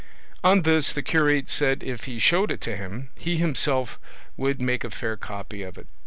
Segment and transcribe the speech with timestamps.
[0.43, 3.99] On this the curate said if he showed it to him, he himself
[4.35, 5.85] would make a fair copy of it.